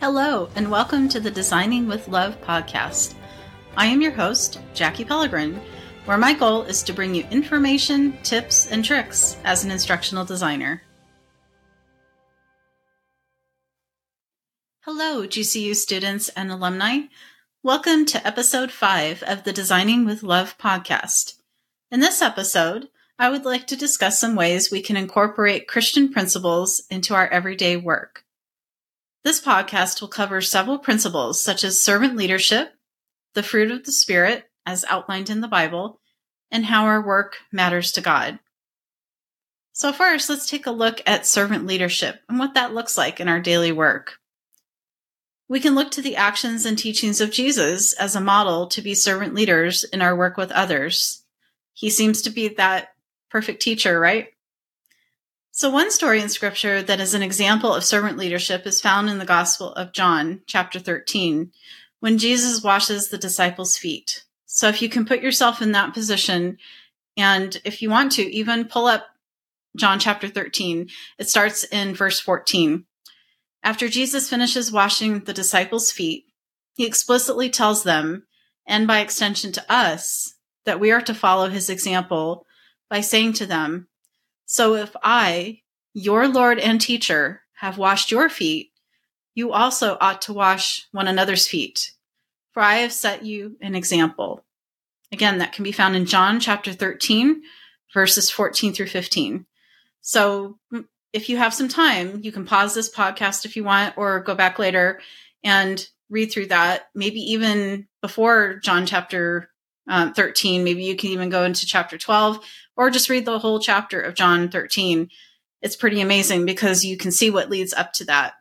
[0.00, 3.14] Hello, and welcome to the Designing with Love podcast.
[3.76, 5.60] I am your host, Jackie Pellegrino,
[6.06, 10.80] where my goal is to bring you information, tips, and tricks as an instructional designer.
[14.86, 17.00] Hello, GCU students and alumni.
[17.62, 21.34] Welcome to episode 5 of the Designing with Love podcast.
[21.90, 22.88] In this episode,
[23.18, 27.76] I would like to discuss some ways we can incorporate Christian principles into our everyday
[27.76, 28.24] work.
[29.22, 32.72] This podcast will cover several principles such as servant leadership,
[33.34, 36.00] the fruit of the Spirit, as outlined in the Bible,
[36.50, 38.38] and how our work matters to God.
[39.72, 43.28] So, first, let's take a look at servant leadership and what that looks like in
[43.28, 44.14] our daily work.
[45.48, 48.94] We can look to the actions and teachings of Jesus as a model to be
[48.94, 51.24] servant leaders in our work with others.
[51.74, 52.88] He seems to be that
[53.30, 54.28] perfect teacher, right?
[55.60, 59.18] So, one story in scripture that is an example of servant leadership is found in
[59.18, 61.52] the Gospel of John, chapter 13,
[61.98, 64.24] when Jesus washes the disciples' feet.
[64.46, 66.56] So, if you can put yourself in that position,
[67.14, 69.08] and if you want to, even pull up
[69.76, 72.86] John chapter 13, it starts in verse 14.
[73.62, 76.24] After Jesus finishes washing the disciples' feet,
[76.72, 78.26] he explicitly tells them,
[78.66, 82.46] and by extension to us, that we are to follow his example
[82.88, 83.88] by saying to them,
[84.50, 85.60] so if I,
[85.94, 88.72] your Lord and teacher, have washed your feet,
[89.32, 91.92] you also ought to wash one another's feet.
[92.50, 94.44] For I have set you an example.
[95.12, 97.42] Again, that can be found in John chapter 13,
[97.94, 99.46] verses 14 through 15.
[100.00, 100.58] So
[101.12, 104.34] if you have some time, you can pause this podcast if you want, or go
[104.34, 105.00] back later
[105.44, 106.88] and read through that.
[106.92, 109.48] Maybe even before John chapter
[109.88, 112.40] uh, 13, maybe you can even go into chapter 12
[112.80, 115.10] or just read the whole chapter of John 13.
[115.60, 118.32] It's pretty amazing because you can see what leads up to that.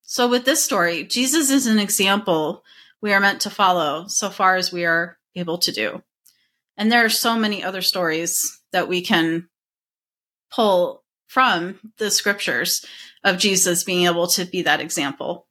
[0.00, 2.64] So, with this story, Jesus is an example
[3.02, 6.02] we are meant to follow so far as we are able to do.
[6.78, 9.50] And there are so many other stories that we can
[10.50, 12.82] pull from the scriptures
[13.24, 15.46] of Jesus being able to be that example.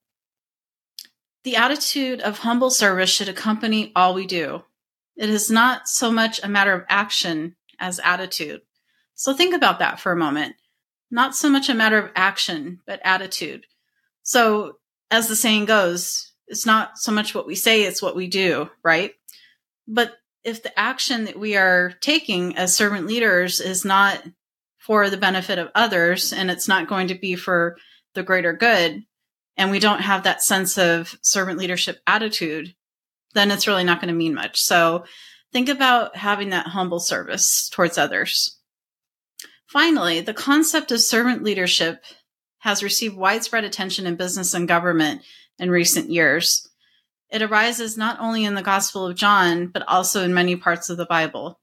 [1.43, 4.63] The attitude of humble service should accompany all we do.
[5.21, 8.61] It is not so much a matter of action as attitude.
[9.13, 10.55] So think about that for a moment.
[11.11, 13.67] Not so much a matter of action, but attitude.
[14.23, 14.79] So,
[15.11, 18.71] as the saying goes, it's not so much what we say, it's what we do,
[18.83, 19.11] right?
[19.87, 24.23] But if the action that we are taking as servant leaders is not
[24.79, 27.77] for the benefit of others and it's not going to be for
[28.15, 29.03] the greater good,
[29.55, 32.73] and we don't have that sense of servant leadership attitude,
[33.33, 34.61] then it's really not going to mean much.
[34.61, 35.05] So
[35.51, 38.57] think about having that humble service towards others.
[39.67, 42.03] Finally, the concept of servant leadership
[42.59, 45.21] has received widespread attention in business and government
[45.57, 46.67] in recent years.
[47.29, 50.97] It arises not only in the Gospel of John, but also in many parts of
[50.97, 51.59] the Bible.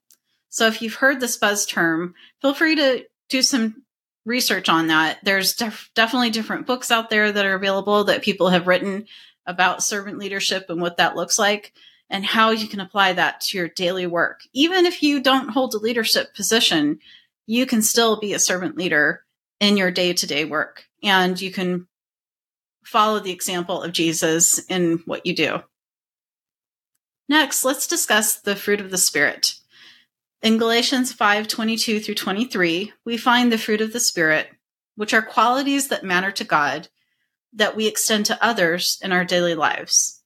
[0.49, 3.83] So if you've heard this buzz term, feel free to do some
[4.25, 5.19] research on that.
[5.23, 9.07] There's def- definitely different books out there that are available that people have written
[9.49, 11.73] about servant leadership and what that looks like
[12.11, 14.43] and how you can apply that to your daily work.
[14.53, 17.01] Even if you don't hold a leadership position,
[17.47, 19.25] you can still be a servant leader
[19.59, 21.89] in your day to day work and you can
[22.85, 25.63] follow the example of Jesus in what you do.
[27.29, 29.55] Next, let's discuss the fruit of the Spirit.
[30.41, 34.49] In Galatians 5 22 through 23, we find the fruit of the Spirit,
[34.95, 36.89] which are qualities that matter to God
[37.59, 40.23] that we extend to others in our daily lives.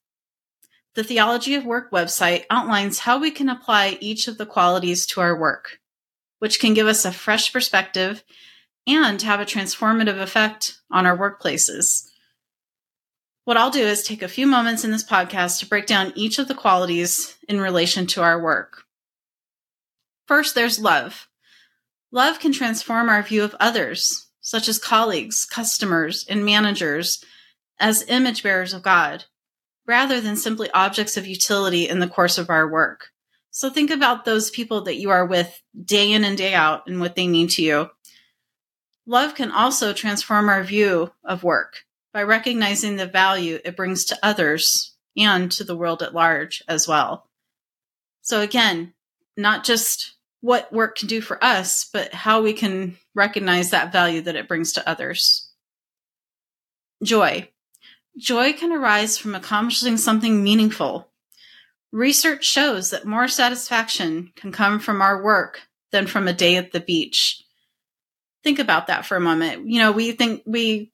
[0.95, 5.23] The Theology of Work website outlines how we can apply each of the qualities to
[5.23, 5.81] our work,
[6.39, 8.23] which can give us a fresh perspective
[8.87, 12.07] and have a transformative effect on our workplaces.
[13.45, 16.39] What I'll do is take a few moments in this podcast to break down each
[16.39, 18.85] of the qualities in relation to our work.
[20.27, 21.29] First, there's love.
[22.11, 27.25] Love can transform our view of others, such as colleagues, customers, and managers,
[27.79, 29.25] as image bearers of God,
[29.87, 33.07] rather than simply objects of utility in the course of our work.
[33.51, 37.01] So think about those people that you are with day in and day out and
[37.01, 37.89] what they mean to you.
[39.07, 44.19] Love can also transform our view of work by recognizing the value it brings to
[44.23, 47.29] others and to the world at large as well.
[48.23, 48.95] So again,
[49.37, 54.21] not just what work can do for us, but how we can recognize that value
[54.21, 55.51] that it brings to others.
[57.03, 57.49] Joy.
[58.19, 61.09] Joy can arise from accomplishing something meaningful.
[61.93, 65.63] Research shows that more satisfaction can come from our work
[65.93, 67.45] than from a day at the beach.
[68.43, 69.69] Think about that for a moment.
[69.69, 70.91] You know, we think we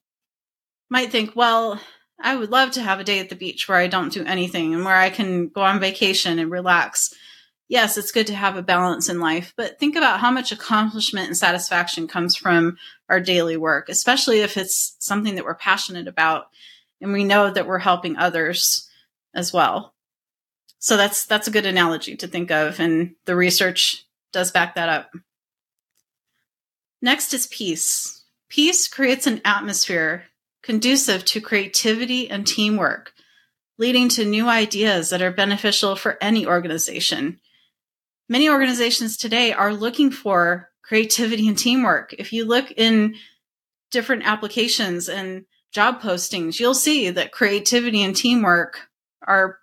[0.89, 1.79] might think, well,
[2.21, 4.75] I would love to have a day at the beach where I don't do anything
[4.75, 7.13] and where I can go on vacation and relax.
[7.69, 11.27] Yes, it's good to have a balance in life, but think about how much accomplishment
[11.27, 12.77] and satisfaction comes from
[13.07, 16.49] our daily work, especially if it's something that we're passionate about
[16.99, 18.89] and we know that we're helping others
[19.35, 19.93] as well.
[20.79, 24.89] So that's that's a good analogy to think of and the research does back that
[24.89, 25.11] up.
[27.03, 28.23] Next is peace.
[28.49, 30.23] Peace creates an atmosphere
[30.63, 33.13] conducive to creativity and teamwork,
[33.77, 37.39] leading to new ideas that are beneficial for any organization.
[38.31, 42.13] Many organizations today are looking for creativity and teamwork.
[42.13, 43.15] If you look in
[43.89, 48.87] different applications and job postings, you'll see that creativity and teamwork
[49.23, 49.57] are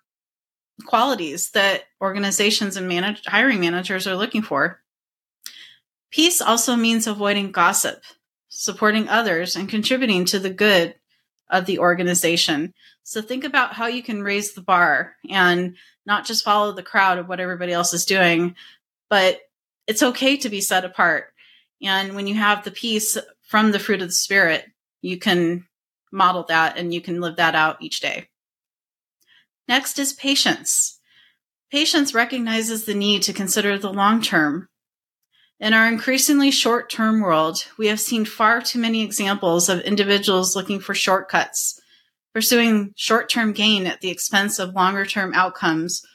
[0.85, 4.81] qualities that organizations and manage- hiring managers are looking for.
[6.11, 8.03] Peace also means avoiding gossip,
[8.49, 10.95] supporting others, and contributing to the good
[11.49, 12.73] of the organization.
[13.03, 17.19] So think about how you can raise the bar and not just follow the crowd
[17.19, 18.55] of what everybody else is doing,
[19.09, 19.41] but
[19.85, 21.33] it's okay to be set apart.
[21.83, 24.65] And when you have the peace from the fruit of the spirit,
[25.01, 25.67] you can
[26.11, 28.29] model that and you can live that out each day.
[29.67, 30.99] Next is patience.
[31.69, 34.69] Patience recognizes the need to consider the long term.
[35.59, 40.55] In our increasingly short term world, we have seen far too many examples of individuals
[40.55, 41.81] looking for shortcuts,
[42.37, 46.05] pursuing short term gain at the expense of longer term outcomes,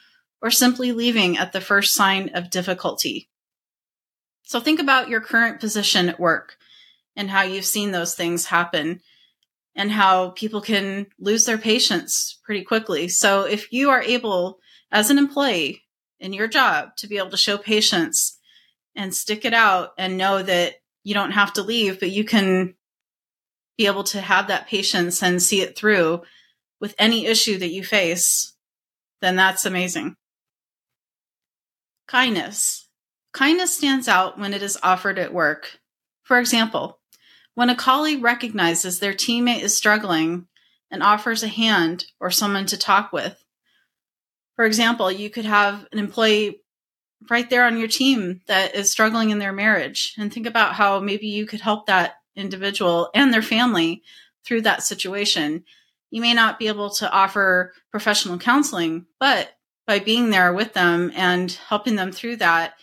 [0.41, 3.29] or simply leaving at the first sign of difficulty.
[4.43, 6.55] So think about your current position at work
[7.17, 9.01] and how you've seen those things happen
[9.75, 13.09] and how people can lose their patience pretty quickly.
[13.09, 14.59] So if you are able
[14.93, 15.83] as an employee
[16.21, 18.39] in your job to be able to show patience
[18.95, 22.75] and stick it out and know that you don't have to leave, but you can
[23.77, 26.21] be able to have that patience and see it through
[26.79, 28.53] with any issue that you face,
[29.21, 30.15] then that's amazing.
[32.07, 32.89] Kindness.
[33.33, 35.79] Kindness stands out when it is offered at work.
[36.23, 36.99] For example,
[37.55, 40.47] when a colleague recognizes their teammate is struggling
[40.91, 43.43] and offers a hand or someone to talk with.
[44.55, 46.61] For example, you could have an employee
[47.29, 50.99] right there on your team that is struggling in their marriage and think about how
[50.99, 54.03] maybe you could help that individual and their family
[54.45, 55.63] through that situation.
[56.11, 59.51] You may not be able to offer professional counseling, but
[59.87, 62.75] by being there with them and helping them through that,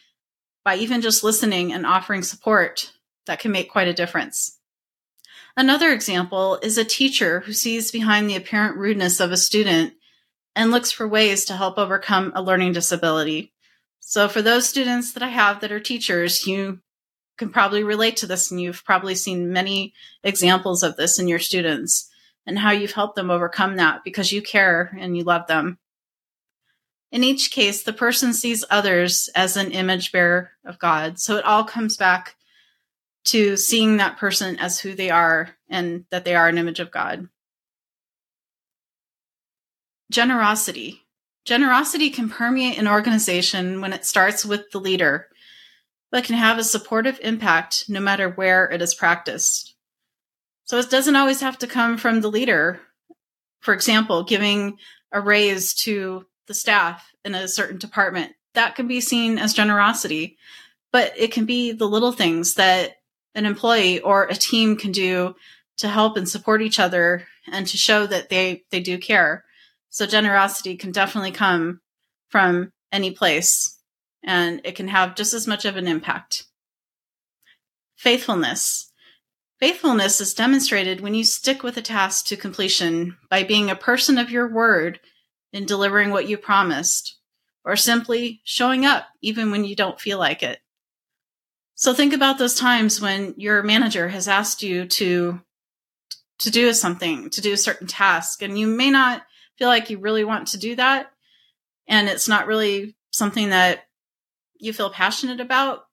[0.64, 2.92] by even just listening and offering support,
[3.26, 4.58] that can make quite a difference.
[5.56, 9.94] Another example is a teacher who sees behind the apparent rudeness of a student
[10.54, 13.52] and looks for ways to help overcome a learning disability.
[14.00, 16.80] So, for those students that I have that are teachers, you
[17.40, 21.38] can probably relate to this, and you've probably seen many examples of this in your
[21.38, 22.10] students
[22.46, 25.78] and how you've helped them overcome that because you care and you love them.
[27.10, 31.18] In each case, the person sees others as an image bearer of God.
[31.18, 32.36] So it all comes back
[33.24, 36.90] to seeing that person as who they are and that they are an image of
[36.90, 37.28] God.
[40.10, 41.00] Generosity.
[41.46, 45.28] Generosity can permeate an organization when it starts with the leader,
[46.10, 49.74] but can have a supportive impact no matter where it is practiced.
[50.64, 52.80] So it doesn't always have to come from the leader.
[53.60, 54.78] For example, giving
[55.12, 58.32] a raise to the staff in a certain department.
[58.54, 60.36] That can be seen as generosity,
[60.92, 62.96] but it can be the little things that
[63.34, 65.34] an employee or a team can do
[65.78, 69.44] to help and support each other and to show that they they do care.
[69.88, 71.80] So generosity can definitely come
[72.28, 73.79] from any place
[74.22, 76.44] and it can have just as much of an impact.
[77.96, 78.90] Faithfulness.
[79.58, 84.16] Faithfulness is demonstrated when you stick with a task to completion by being a person
[84.16, 85.00] of your word
[85.52, 87.18] in delivering what you promised,
[87.64, 90.60] or simply showing up even when you don't feel like it.
[91.74, 95.40] So think about those times when your manager has asked you to
[96.38, 99.22] to do something, to do a certain task, and you may not
[99.58, 101.12] feel like you really want to do that,
[101.86, 103.84] and it's not really something that
[104.60, 105.86] you feel passionate about,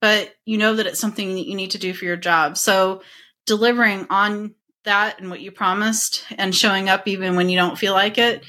[0.00, 2.56] but you know that it's something that you need to do for your job.
[2.56, 3.02] So
[3.46, 7.92] delivering on that and what you promised and showing up even when you don't feel
[7.92, 8.44] like it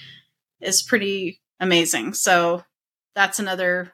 [0.62, 2.14] is pretty amazing.
[2.14, 2.64] So
[3.16, 3.94] that's another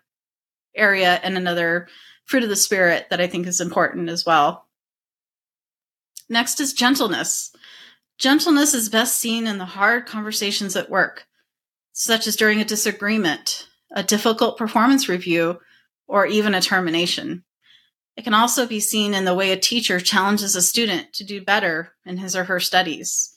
[0.75, 1.87] area and another
[2.25, 4.67] fruit of the spirit that I think is important as well.
[6.29, 7.51] Next is gentleness.
[8.17, 11.25] Gentleness is best seen in the hard conversations at work,
[11.93, 15.59] such as during a disagreement, a difficult performance review,
[16.07, 17.43] or even a termination.
[18.17, 21.41] It can also be seen in the way a teacher challenges a student to do
[21.41, 23.35] better in his or her studies.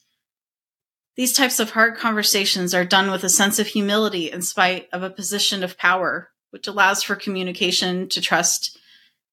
[1.14, 5.02] These types of hard conversations are done with a sense of humility in spite of
[5.02, 8.78] a position of power, which allows for communication to trust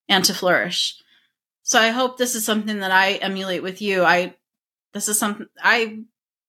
[0.08, 1.02] and to flourish.
[1.64, 4.04] So I hope this is something that I emulate with you.
[4.04, 4.36] I
[4.94, 6.00] this is something I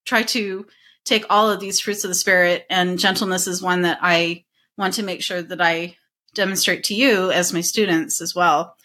[0.05, 0.67] try to
[1.05, 4.45] take all of these fruits of the spirit and gentleness is one that I
[4.77, 5.97] want to make sure that I
[6.35, 8.77] demonstrate to you as my students as well.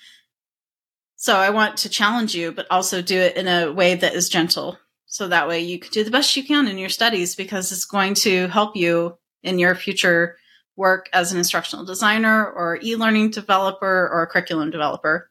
[1.15, 4.29] So I want to challenge you, but also do it in a way that is
[4.29, 4.77] gentle.
[5.05, 7.85] So that way you can do the best you can in your studies because it's
[7.85, 10.37] going to help you in your future
[10.75, 15.29] work as an instructional designer or e-learning developer or a curriculum developer.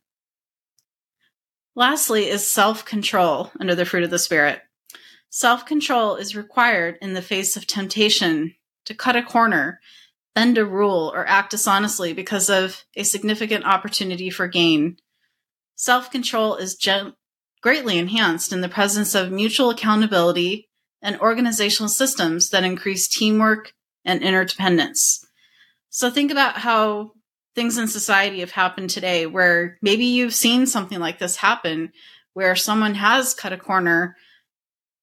[1.75, 4.62] Lastly is self-control under the fruit of the spirit.
[5.28, 8.54] Self-control is required in the face of temptation
[8.87, 9.80] to cut a corner,
[10.34, 14.96] bend a rule, or act dishonestly because of a significant opportunity for gain.
[15.76, 17.14] Self-control is gen-
[17.62, 20.68] greatly enhanced in the presence of mutual accountability
[21.00, 23.72] and organizational systems that increase teamwork
[24.04, 25.24] and interdependence.
[25.90, 27.12] So think about how
[27.54, 31.92] things in society have happened today where maybe you've seen something like this happen
[32.32, 34.16] where someone has cut a corner,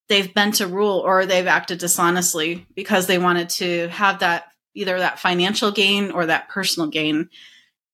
[0.09, 5.00] they've bent a rule or they've acted dishonestly because they wanted to have that either
[5.00, 7.30] that financial gain or that personal gain.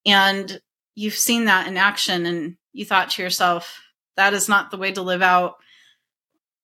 [0.05, 0.61] And
[0.95, 3.81] you've seen that in action and you thought to yourself,
[4.15, 5.57] that is not the way to live out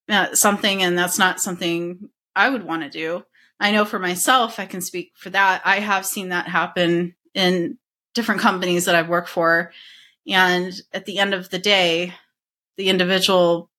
[0.08, 3.24] uh, something and that's not something i would want to do.
[3.58, 5.62] I know for myself i can speak for that.
[5.64, 7.78] I have seen that happen in
[8.12, 9.72] different companies that i've worked for.
[10.26, 12.12] And at the end of the day
[12.76, 13.70] the individual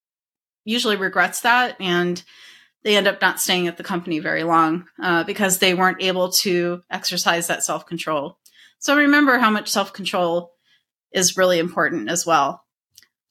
[0.64, 2.24] usually regrets that and
[2.86, 6.32] they end up not staying at the company very long uh, because they weren't able
[6.32, 8.38] to exercise that self-control
[8.80, 10.54] so remember how much self-control
[11.12, 12.64] is really important as well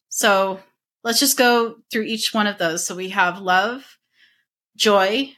[0.09, 0.61] so
[1.05, 2.85] let's just go through each one of those.
[2.85, 3.99] So we have love,
[4.75, 5.35] joy,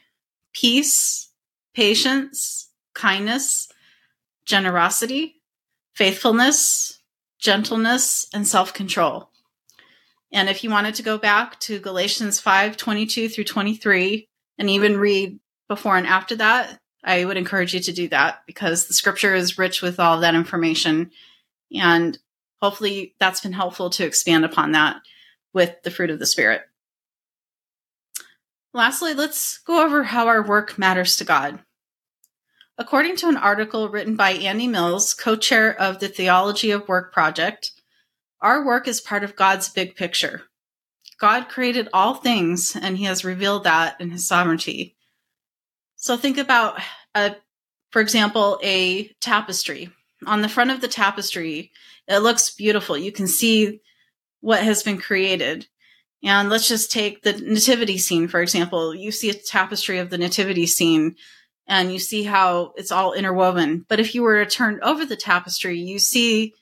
[0.53, 1.29] peace,
[1.75, 3.67] patience, kindness,
[4.45, 5.35] generosity,
[5.93, 6.99] faithfulness,
[7.37, 9.29] gentleness, and self control.
[10.31, 14.97] And if you wanted to go back to Galatians 5 22 through 23 and even
[14.97, 19.33] read before and after that, I would encourage you to do that because the scripture
[19.33, 21.11] is rich with all that information.
[21.73, 22.17] And
[22.61, 24.97] hopefully that's been helpful to expand upon that
[25.53, 26.61] with the fruit of the Spirit.
[28.73, 31.59] Lastly, let's go over how our work matters to God.
[32.77, 37.11] According to an article written by Andy Mills, co chair of the Theology of Work
[37.11, 37.71] project,
[38.41, 40.43] our work is part of God's big picture.
[41.19, 44.95] God created all things, and He has revealed that in His sovereignty.
[45.95, 46.79] So think about,
[47.15, 47.35] a,
[47.89, 49.89] for example, a tapestry.
[50.25, 51.71] On the front of the tapestry,
[52.07, 52.97] it looks beautiful.
[52.97, 53.81] You can see
[54.41, 55.67] what has been created.
[56.23, 58.93] And let's just take the nativity scene, for example.
[58.93, 61.15] You see a tapestry of the nativity scene
[61.67, 63.85] and you see how it's all interwoven.
[63.87, 66.53] But if you were to turn over the tapestry, you see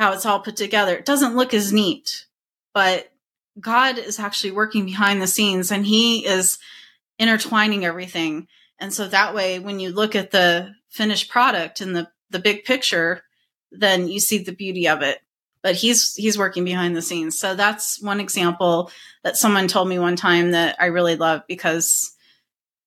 [0.00, 0.96] how it's all put together.
[0.96, 2.24] It doesn't look as neat,
[2.72, 3.12] but
[3.60, 6.58] God is actually working behind the scenes and he is
[7.18, 8.48] intertwining everything.
[8.78, 12.64] And so that way, when you look at the finished product and the, the big
[12.64, 13.20] picture,
[13.70, 15.20] then you see the beauty of it
[15.62, 18.90] but he's he's working behind the scenes so that's one example
[19.22, 22.16] that someone told me one time that i really love because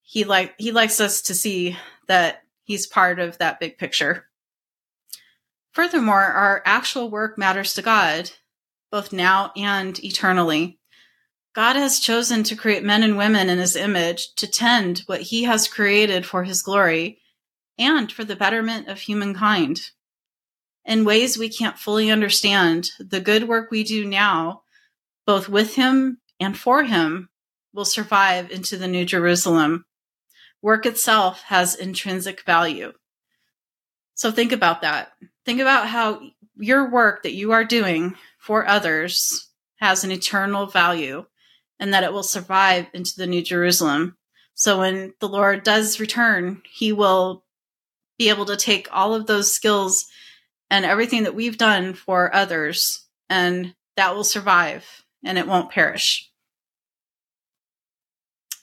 [0.02, 1.78] he like he likes us to see
[2.08, 4.26] that he's part of that big picture
[5.74, 8.32] furthermore our actual work matters to god
[8.92, 10.80] both now and eternally
[11.54, 15.44] god has chosen to create men and women in his image to tend what he
[15.44, 17.20] has created for his glory
[17.78, 19.92] and for the betterment of humankind
[20.86, 24.64] in ways we can't fully understand, the good work we do now,
[25.26, 27.30] both with Him and for Him,
[27.74, 29.86] will survive into the New Jerusalem.
[30.62, 32.94] Work itself has intrinsic value.
[34.16, 35.14] So think about that.
[35.46, 36.22] Think about how
[36.56, 41.26] your work that you are doing for others has an eternal value
[41.80, 44.16] and that it will survive into the New Jerusalem.
[44.54, 47.44] So when the Lord does return, he will
[48.18, 50.06] be able to take all of those skills
[50.70, 56.30] and everything that we've done for others, and that will survive and it won't perish.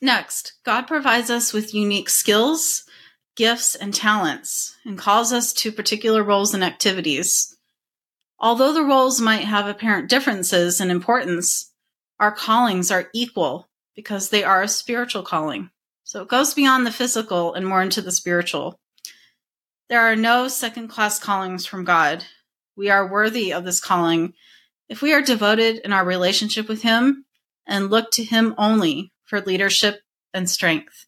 [0.01, 2.85] Next, God provides us with unique skills,
[3.37, 7.57] gifts, and talents, and calls us to particular roles and activities.
[8.39, 11.73] Although the roles might have apparent differences in importance,
[12.19, 15.71] our callings are equal because they are a spiritual calling.
[16.05, 18.79] So it goes beyond the physical and more into the spiritual.
[19.89, 22.25] There are no second class callings from God.
[22.77, 24.33] we are worthy of this calling
[24.89, 27.27] if we are devoted in our relationship with Him
[27.67, 30.01] and look to Him only for leadership
[30.33, 31.07] and strength.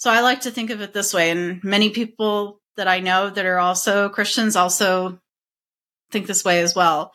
[0.00, 3.28] So I like to think of it this way, and many people that I know
[3.28, 5.20] that are also Christians also
[6.10, 7.12] think this way as well.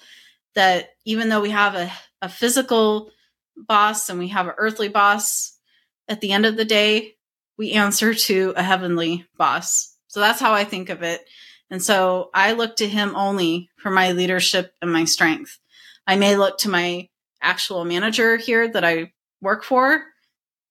[0.53, 3.09] That even though we have a, a physical
[3.57, 5.57] boss and we have an earthly boss,
[6.07, 7.15] at the end of the day,
[7.57, 9.97] we answer to a heavenly boss.
[10.05, 11.25] So that's how I think of it.
[11.71, 15.57] And so I look to him only for my leadership and my strength.
[16.05, 17.09] I may look to my
[17.41, 19.11] actual manager here that I
[19.41, 20.03] work for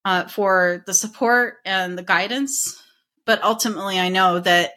[0.05, 2.83] uh, for the support and the guidance,
[3.25, 4.73] but ultimately I know that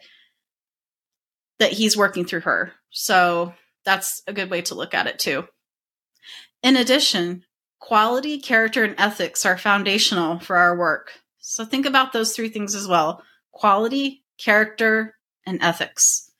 [1.58, 2.72] that he's working through her.
[2.90, 3.52] So
[3.84, 5.46] that's a good way to look at it too.
[6.62, 7.44] In addition,
[7.80, 11.12] quality, character, and ethics are foundational for our work.
[11.38, 15.16] So think about those three things as well quality, character,
[15.46, 16.30] and ethics.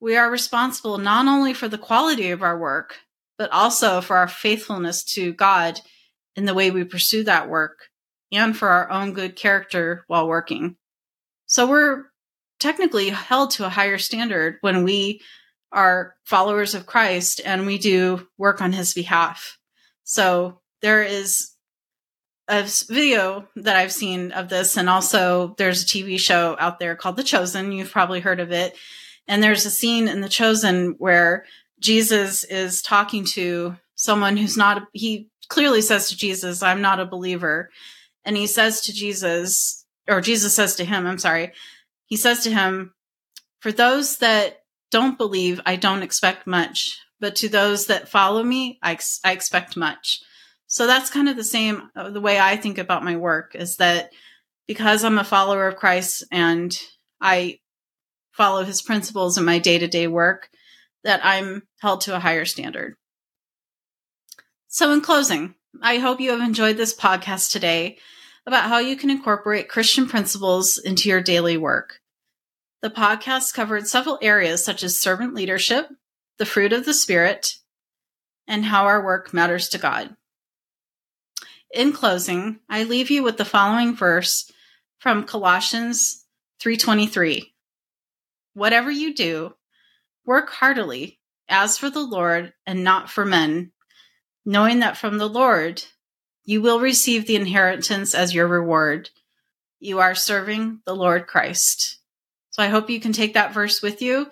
[0.00, 2.98] We are responsible not only for the quality of our work,
[3.36, 5.80] but also for our faithfulness to God
[6.36, 7.87] in the way we pursue that work
[8.32, 10.76] and for our own good character while working.
[11.46, 12.04] So we're
[12.58, 15.20] technically held to a higher standard when we
[15.72, 19.58] are followers of Christ and we do work on his behalf.
[20.04, 21.52] So there is
[22.48, 26.96] a video that I've seen of this, and also there's a TV show out there
[26.96, 27.72] called The Chosen.
[27.72, 28.74] You've probably heard of it.
[29.26, 31.44] And there's a scene in The Chosen where
[31.78, 37.04] Jesus is talking to someone who's not, he clearly says to Jesus, I'm not a
[37.04, 37.68] believer.
[38.28, 41.52] And he says to Jesus, or Jesus says to him, I'm sorry,
[42.04, 42.92] he says to him,
[43.60, 48.78] For those that don't believe, I don't expect much, but to those that follow me,
[48.82, 50.20] I, ex- I expect much.
[50.66, 53.78] So that's kind of the same, uh, the way I think about my work is
[53.78, 54.10] that
[54.66, 56.78] because I'm a follower of Christ and
[57.22, 57.60] I
[58.32, 60.50] follow his principles in my day to day work,
[61.02, 62.94] that I'm held to a higher standard.
[64.66, 67.96] So, in closing, I hope you have enjoyed this podcast today
[68.48, 72.00] about how you can incorporate Christian principles into your daily work.
[72.80, 75.90] The podcast covered several areas such as servant leadership,
[76.38, 77.56] the fruit of the Spirit,
[78.46, 80.16] and how our work matters to God.
[81.74, 84.50] In closing, I leave you with the following verse
[84.98, 86.24] from Colossians
[86.58, 87.54] 3:23.
[88.54, 89.56] Whatever you do,
[90.24, 93.72] work heartily as for the Lord and not for men,
[94.46, 95.84] knowing that from the Lord
[96.48, 99.10] you will receive the inheritance as your reward.
[99.80, 101.98] You are serving the Lord Christ.
[102.52, 104.30] So I hope you can take that verse with you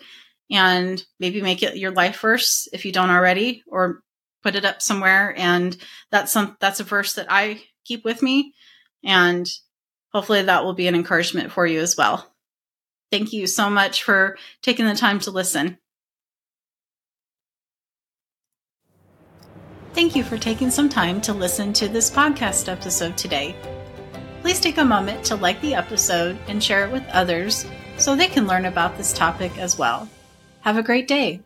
[0.50, 4.00] and maybe make it your life verse if you don't already, or
[4.42, 5.34] put it up somewhere.
[5.36, 5.76] And
[6.10, 8.54] that's some that's a verse that I keep with me,
[9.04, 9.46] and
[10.10, 12.32] hopefully that will be an encouragement for you as well.
[13.12, 15.76] Thank you so much for taking the time to listen.
[19.96, 23.56] Thank you for taking some time to listen to this podcast episode today.
[24.42, 27.64] Please take a moment to like the episode and share it with others
[27.96, 30.06] so they can learn about this topic as well.
[30.60, 31.40] Have a great day.